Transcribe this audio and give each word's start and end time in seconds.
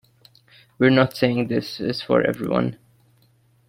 We're 0.79 0.89
not 0.89 1.15
saying 1.15 1.47
this 1.49 1.79
is 1.79 2.01
for 2.01 2.23
everyone. 2.23 2.79